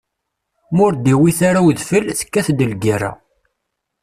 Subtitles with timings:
[0.75, 3.11] Ma ur d-iwwit ara udfel, tekkat-d lgerra.